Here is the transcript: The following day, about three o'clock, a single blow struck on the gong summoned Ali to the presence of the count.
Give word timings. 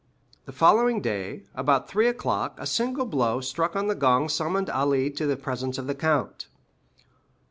The 0.45 0.51
following 0.51 0.99
day, 0.99 1.43
about 1.53 1.87
three 1.87 2.07
o'clock, 2.07 2.57
a 2.59 2.65
single 2.65 3.05
blow 3.05 3.39
struck 3.39 3.75
on 3.75 3.85
the 3.85 3.93
gong 3.93 4.29
summoned 4.29 4.71
Ali 4.71 5.11
to 5.11 5.27
the 5.27 5.37
presence 5.37 5.77
of 5.77 5.85
the 5.85 5.93
count. 5.93 6.47